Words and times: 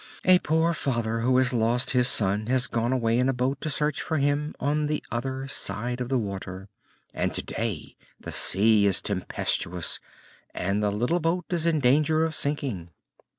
"A 0.25 0.39
poor 0.39 0.73
father 0.73 1.19
who 1.19 1.37
has 1.37 1.53
lost 1.53 1.91
his 1.91 2.07
son 2.07 2.47
has 2.47 2.65
gone 2.65 2.91
away 2.91 3.19
in 3.19 3.29
a 3.29 3.33
boat 3.33 3.61
to 3.61 3.69
search 3.69 4.01
for 4.01 4.17
him 4.17 4.55
on 4.59 4.87
the 4.87 5.03
other 5.11 5.47
side 5.47 6.01
of 6.01 6.09
the 6.09 6.17
water, 6.17 6.69
and 7.13 7.35
today 7.35 7.95
the 8.19 8.31
sea 8.31 8.87
is 8.87 8.99
tempestuous 8.99 9.99
and 10.55 10.81
the 10.81 10.89
little 10.91 11.19
boat 11.19 11.45
is 11.51 11.67
in 11.67 11.79
danger 11.81 12.25
of 12.25 12.33
sinking." 12.33 12.89